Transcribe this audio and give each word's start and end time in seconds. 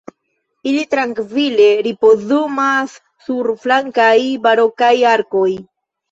Ili 0.69 0.83
trankvile 0.93 1.65
ripozumas 1.87 2.95
sur 3.25 3.49
flankaj 3.65 4.15
barokaj 4.47 4.91
arkoj. 5.11 5.47